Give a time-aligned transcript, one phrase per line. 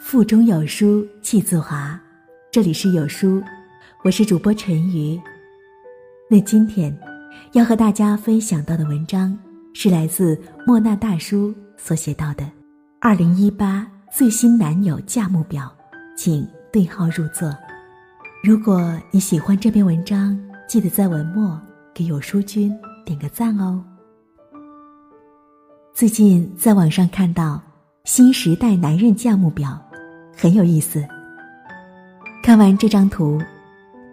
[0.00, 1.98] 腹中有书气自华。
[2.52, 3.42] 这里是有书，
[4.04, 5.20] 我是主播陈瑜。
[6.30, 6.96] 那今天
[7.52, 9.36] 要和大家分享到的文章
[9.74, 12.44] 是来自莫那大叔所写到的
[13.00, 15.72] 《二零一八最新男友价目表》，
[16.16, 17.52] 请对号入座。
[18.44, 20.38] 如果你喜欢这篇文章，
[20.68, 21.60] 记得在文末
[21.94, 22.72] 给有书君
[23.04, 23.82] 点个赞哦。
[25.94, 27.60] 最近在网上看到
[28.04, 29.82] 新时代男人价目表，
[30.36, 31.02] 很有意思。
[32.42, 33.40] 看完这张图，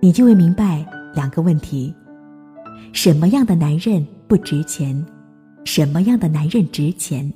[0.00, 1.92] 你就会明白两个问题：
[2.92, 5.04] 什么样的男人不值钱，
[5.64, 7.30] 什么样的男人值钱。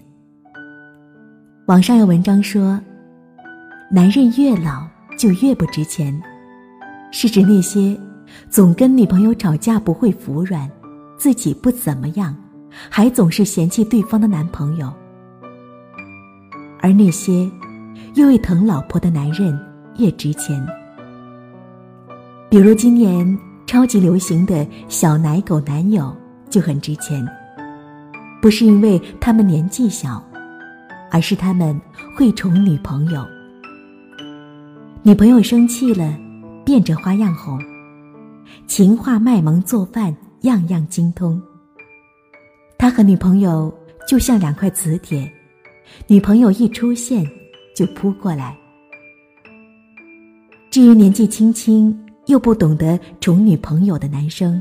[1.66, 2.80] 网上有文章说，
[3.90, 4.86] 男人越老
[5.18, 6.18] 就越不值钱，
[7.10, 7.98] 是指那些
[8.48, 10.70] 总跟女朋友吵架不会服软，
[11.18, 12.34] 自己不怎么样。
[12.90, 14.92] 还总是嫌弃对方的男朋友，
[16.80, 17.50] 而那些
[18.18, 19.56] 越为疼老婆的男人
[19.96, 20.60] 越值钱。
[22.50, 26.12] 比如今年超级流行的小奶狗男友
[26.50, 27.24] 就很值钱，
[28.42, 30.20] 不是因为他们年纪小，
[31.12, 31.80] 而是他们
[32.16, 33.24] 会宠女朋友。
[35.04, 36.12] 女朋友生气了，
[36.64, 37.56] 变着花样哄，
[38.66, 41.40] 情话卖萌做饭样样精通。
[42.76, 43.72] 他和女朋友
[44.08, 45.32] 就像两块磁铁，
[46.08, 47.24] 女朋友一出现
[47.78, 48.56] 就扑过来。
[50.68, 54.60] 至于年纪轻轻又不懂得宠女朋友的男生，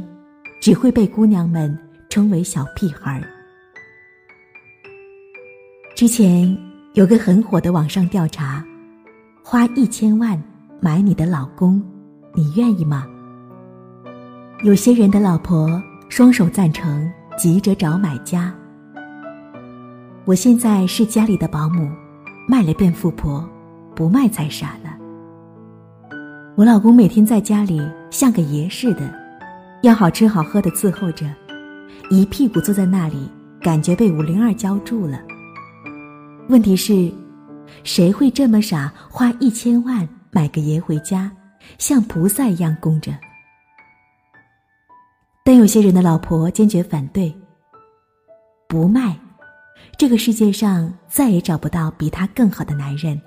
[0.62, 1.76] 只会被姑娘们
[2.10, 3.28] 称为小屁孩儿。
[5.96, 6.56] 之前
[6.94, 8.64] 有个很火的网上调查，
[9.44, 10.40] 花一千万
[10.80, 11.82] 买你的老公，
[12.36, 13.08] 你愿意吗？
[14.64, 17.12] 有些人的老婆双手赞成。
[17.38, 18.52] 急着找买家。
[20.26, 21.88] 我现在是家里的保姆，
[22.48, 23.48] 卖了变富婆，
[23.94, 24.90] 不卖才傻呢。
[26.56, 29.14] 我老公每天在家里像个爷似的，
[29.84, 31.26] 要好吃好喝的伺候着，
[32.10, 33.30] 一屁股坐在那里，
[33.62, 35.22] 感觉被五零二浇住了。
[36.48, 37.12] 问题是，
[37.84, 41.30] 谁会这么傻，花一千万买个爷回家，
[41.78, 43.12] 像菩萨一样供着？
[45.44, 47.34] 但有些人的老婆坚决反对，
[48.68, 49.18] 不卖，
[49.98, 53.20] 这个世界上再也找不到比他更好的男人。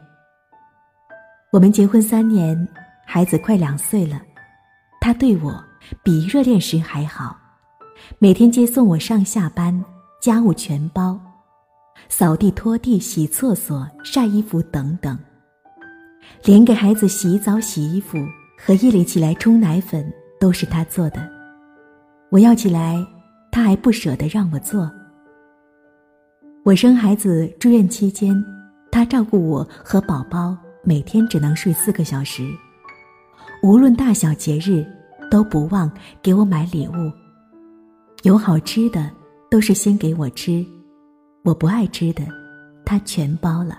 [1.53, 2.69] 我们结婚三年，
[3.05, 4.23] 孩子快两岁了，
[5.01, 5.63] 他对我
[6.05, 7.37] 比热恋时还好，
[8.19, 9.85] 每天接送我上下班，
[10.23, 11.19] 家务全包，
[12.09, 15.19] 扫地、拖地、洗厕所、晒衣服等等，
[16.45, 18.17] 连给孩子洗澡、洗衣服
[18.57, 20.09] 和夜里起来冲奶粉
[20.39, 21.29] 都是他做的。
[22.31, 23.05] 我要起来，
[23.51, 24.89] 他还不舍得让我做。
[26.63, 28.37] 我生孩子住院期间，
[28.93, 30.55] 他照顾我和宝宝，
[30.85, 32.47] 每天只能睡四个小时。
[33.63, 34.85] 无论大小节日，
[35.31, 35.91] 都不忘
[36.21, 37.11] 给我买礼物。
[38.25, 39.11] 有好吃的，
[39.51, 40.63] 都是先给我吃；
[41.45, 42.23] 我不爱吃的，
[42.85, 43.79] 他全包了。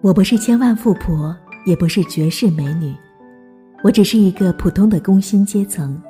[0.00, 2.96] 我不是千万富婆，也不是绝世美女，
[3.84, 6.00] 我只是一个普通的工薪阶层。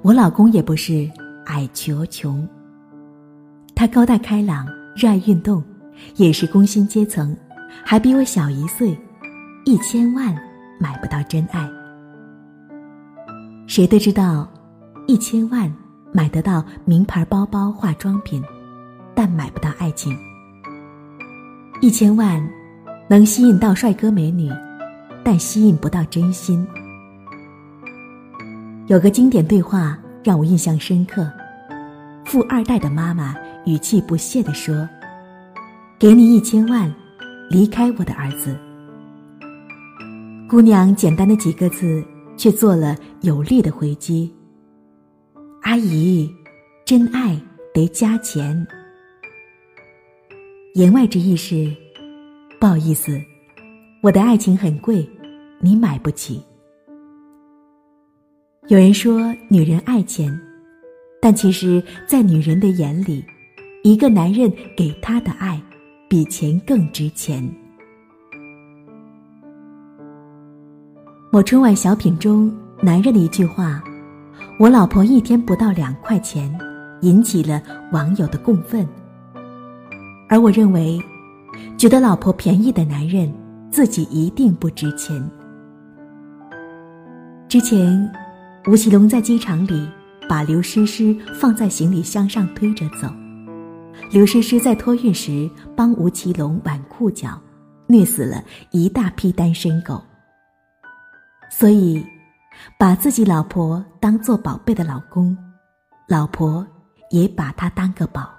[0.00, 1.06] 我老公也不是
[1.44, 2.48] 矮穷穷，
[3.74, 4.66] 他高大开朗，
[4.96, 5.62] 热爱运动，
[6.16, 7.36] 也是工薪阶层，
[7.84, 8.96] 还比我小一岁，
[9.64, 10.34] 一千万
[10.78, 11.68] 买不到真爱。
[13.66, 14.48] 谁都知道，
[15.06, 15.72] 一千万
[16.12, 18.42] 买得到名牌包包、化妆品，
[19.16, 20.16] 但买不到爱情。
[21.80, 22.40] 一千万
[23.08, 24.48] 能吸引到帅哥美女，
[25.24, 26.64] 但吸引不到真心。
[28.86, 31.28] 有个经典对话让我印象深刻，
[32.24, 33.34] 富二代的妈妈
[33.66, 34.88] 语气不屑地说
[35.98, 36.92] ：“给你一千万，
[37.48, 38.56] 离开我的儿子。”
[40.48, 42.04] 姑娘简单的几个字，
[42.36, 44.32] 却做了有力的回击
[45.62, 46.30] ：“阿姨，
[46.84, 47.40] 真爱
[47.72, 48.66] 得加钱。”
[50.74, 51.74] 言外之意是，
[52.60, 53.18] 不好意思，
[54.02, 55.08] 我的爱情很贵，
[55.60, 56.42] 你买不起。
[58.68, 60.38] 有人说女人爱钱，
[61.20, 63.24] 但其实，在女人的眼里，
[63.84, 65.60] 一个男人给她的爱，
[66.08, 67.46] 比钱更值钱。
[71.30, 72.50] 某春晚小品中，
[72.80, 73.84] 男人的一句话
[74.58, 76.50] ：“我老婆一天不到两块钱”，
[77.02, 78.88] 引起了网友的共愤。
[80.30, 80.98] 而我认为，
[81.76, 83.30] 觉得老婆便宜的男人，
[83.70, 85.22] 自己一定不值钱。
[87.50, 88.10] 之前。
[88.66, 89.86] 吴奇隆在机场里
[90.26, 93.06] 把刘诗诗放在行李箱上推着走，
[94.14, 97.36] 刘诗诗在托运时帮吴奇隆挽裤脚，
[97.88, 100.00] 虐死了一大批单身狗。
[101.50, 102.00] 所以，
[102.78, 105.36] 把自己老婆当做宝贝的老公，
[106.06, 106.64] 老婆
[107.10, 108.32] 也把他当个宝。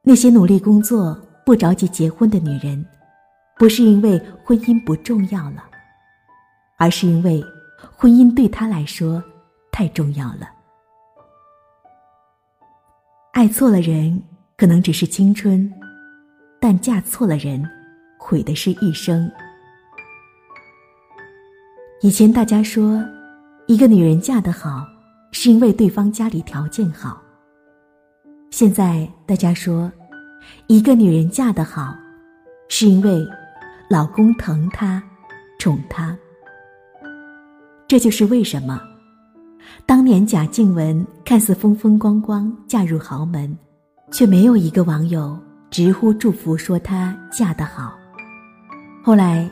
[0.00, 2.86] 那些努力工作、不着急结婚的女人，
[3.58, 5.64] 不是因为婚姻不重要了，
[6.76, 7.44] 而是因为
[7.96, 9.20] 婚姻对她来说
[9.72, 10.48] 太重要了。
[13.32, 14.20] 爱错了人，
[14.56, 15.72] 可能只是青春。
[16.58, 17.64] 但嫁错了人，
[18.18, 19.30] 毁的是一生。
[22.02, 23.02] 以前大家说，
[23.66, 24.84] 一个女人嫁得好，
[25.30, 27.22] 是因为对方家里条件好。
[28.50, 29.90] 现在大家说，
[30.66, 31.96] 一个女人嫁得好，
[32.68, 33.24] 是因为
[33.88, 35.00] 老公疼她、
[35.58, 36.18] 宠她。
[37.86, 38.80] 这就是为什么，
[39.86, 43.56] 当年贾静雯看似风风光光嫁入豪门，
[44.10, 45.38] 却没有一个网友。
[45.70, 47.92] 直呼祝福，说她嫁得好。
[49.04, 49.48] 后来，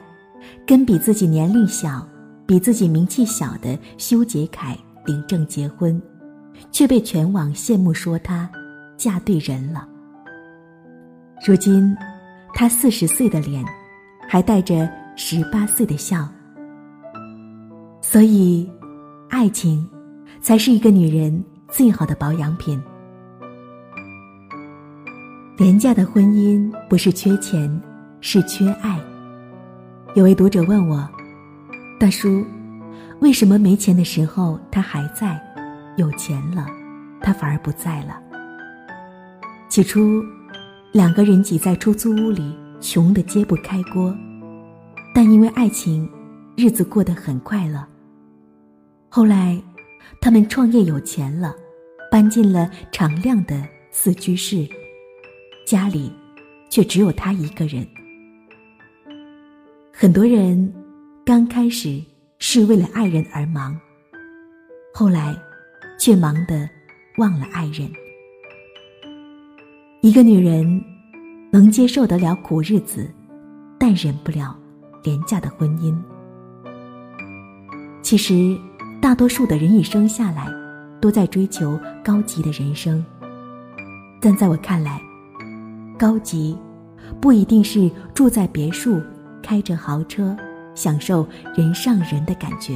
[0.66, 2.04] 跟比自己年龄小、
[2.44, 4.76] 比自己名气小的修杰楷
[5.06, 6.02] 领证结婚，
[6.72, 8.50] 却被全网羡慕，说她
[8.96, 9.86] 嫁对人了。
[11.46, 11.96] 如今，
[12.52, 13.64] 她四十岁的脸，
[14.28, 16.28] 还带着十八岁的笑。
[18.00, 18.68] 所以，
[19.30, 19.88] 爱情，
[20.48, 22.82] 才是一个女人最好的保养品。
[25.58, 27.68] 廉价的婚姻不是缺钱，
[28.22, 28.98] 是缺爱。
[30.14, 31.06] 有位读者问我
[32.00, 32.42] ：“大叔，
[33.20, 35.38] 为什么没钱的时候他还在，
[35.98, 36.66] 有钱了，
[37.20, 38.18] 他反而不在了？”
[39.68, 40.24] 起初，
[40.92, 44.16] 两个人挤在出租屋里，穷得揭不开锅，
[45.14, 46.10] 但因为爱情，
[46.56, 47.84] 日子过得很快乐。
[49.10, 49.62] 后来，
[50.20, 51.54] 他们创业有钱了，
[52.10, 54.68] 搬进了敞亮的四居室。
[55.66, 56.12] 家里，
[56.70, 57.86] 却只有他一个人。
[59.92, 60.72] 很多人
[61.26, 62.02] 刚开始
[62.38, 63.78] 是为了爱人而忙，
[64.94, 65.36] 后来
[65.98, 66.68] 却忙得
[67.18, 67.90] 忘了爱人。
[70.00, 70.82] 一个女人
[71.50, 73.10] 能接受得了苦日子，
[73.78, 74.56] 但忍不了
[75.02, 75.94] 廉价的婚姻。
[78.00, 78.56] 其实，
[79.00, 80.46] 大多数的人一生下来
[81.00, 83.04] 都在追求高级的人生，
[84.20, 85.00] 但在我看来，
[85.96, 86.58] 高级，
[87.20, 89.00] 不一定是住在别墅、
[89.42, 90.36] 开着豪车、
[90.74, 92.74] 享受人上人的感觉。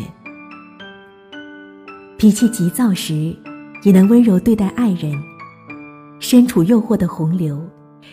[2.16, 3.36] 脾气急躁时，
[3.82, 5.12] 也能温柔对待爱人；
[6.20, 7.60] 身处诱惑的洪流，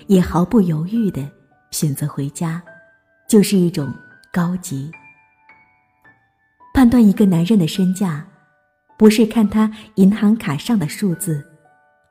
[0.08, 1.22] 也毫不犹豫的
[1.70, 2.60] 选择回家，
[3.28, 3.88] 就是一种
[4.34, 4.92] 高级。
[6.74, 8.26] 判断一个男人的身价，
[8.98, 11.46] 不是看他银行卡上的数字，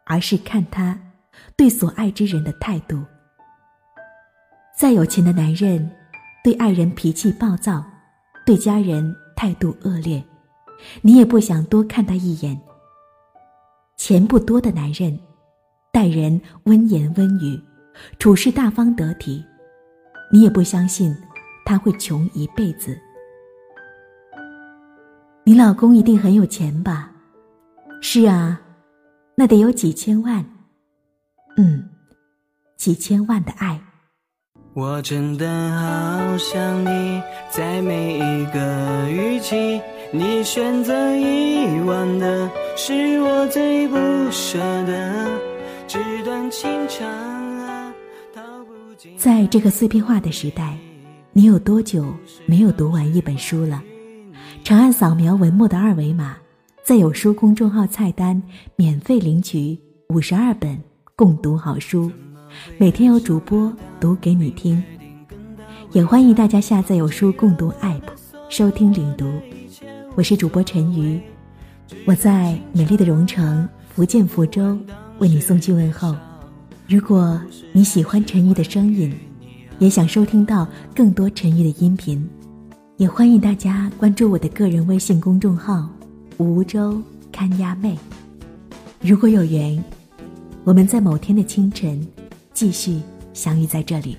[0.05, 0.99] 而是看他。
[1.56, 3.00] 对所爱之人的态度。
[4.76, 5.88] 再有钱的男人，
[6.43, 7.84] 对爱人脾气暴躁，
[8.44, 10.22] 对家人态度恶劣，
[11.00, 12.61] 你也不想多看他一眼。
[13.96, 15.19] 钱不多的男人，
[15.93, 17.61] 待人温言温语，
[18.19, 19.44] 处事大方得体，
[20.32, 21.16] 你也不相信
[21.64, 22.99] 他会穷一辈子。
[25.49, 27.11] 你老公一定很有钱吧？
[28.03, 28.61] 是啊，
[29.35, 30.45] 那得有几千万。
[31.56, 31.89] 嗯，
[32.77, 33.81] 几千万的爱。
[34.75, 39.81] 我真的好想你，在每一个雨季，
[40.12, 43.97] 你选择遗忘的是我最不
[44.31, 45.31] 舍的。
[45.87, 47.95] 纸短情长啊，
[48.35, 49.17] 道不尽。
[49.17, 50.76] 在这个碎片化的时代，
[51.33, 52.05] 你有多久
[52.45, 53.83] 没有读完一本书了？
[54.65, 56.37] 长按扫描文末的二维码，
[56.85, 58.43] 在有书公众号菜单
[58.77, 60.79] 免费领取五十二本。
[61.17, 62.12] 共读好书，
[62.79, 64.81] 每天有主播读给你听，
[65.91, 68.03] 也欢迎大家下载有书共读 App
[68.49, 69.29] 收听领读。
[70.15, 71.21] 我是主播陈瑜，
[72.05, 74.79] 我在美丽的蓉城福建福州
[75.19, 76.15] 为你送去问候。
[76.87, 77.41] 如果
[77.73, 79.12] 你喜欢陈瑜的声音，
[79.81, 82.29] 也想收听到更多陈瑜的音频，
[82.99, 85.88] 也欢迎大家关注我的个人微信公众号
[86.38, 87.00] “梧州
[87.31, 87.97] 看鸭妹”。
[89.00, 89.83] 如果有缘。
[90.64, 92.07] 我们在某天的清晨，
[92.52, 93.00] 继续
[93.33, 94.19] 相遇在这里。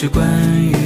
[0.00, 0.26] 是关
[0.64, 0.79] 于。